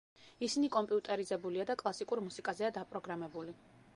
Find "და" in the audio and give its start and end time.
1.71-1.77